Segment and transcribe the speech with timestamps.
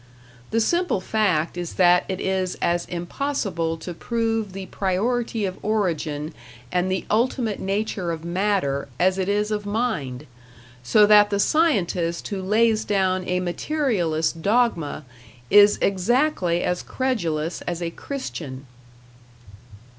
[0.49, 6.33] The simple fact is that it is as impossible to prove the priority of origin
[6.71, 10.25] and the ultimate nature of matter as it is of mind;
[10.81, 15.05] so that the scientist who lays down a materialist dogma
[15.51, 18.65] is exactly as credulous as a Christian.